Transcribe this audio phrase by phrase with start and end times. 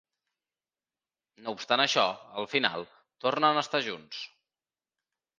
[1.47, 2.05] No obstant això,
[2.43, 2.85] al final,
[3.25, 4.23] tornen a estar junts.